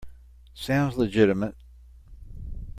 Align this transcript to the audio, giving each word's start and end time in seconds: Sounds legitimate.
Sounds 0.55 0.97
legitimate. 0.97 1.53